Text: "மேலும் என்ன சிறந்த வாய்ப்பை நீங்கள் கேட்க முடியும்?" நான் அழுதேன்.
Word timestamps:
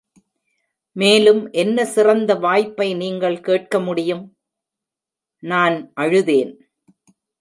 "மேலும் 0.95 1.41
என்ன 1.53 1.85
சிறந்த 1.85 2.35
வாய்ப்பை 2.35 2.87
நீங்கள் 2.93 3.37
கேட்க 3.39 3.79
முடியும்?" 3.79 4.23
நான் 5.43 5.77
அழுதேன். 5.95 6.51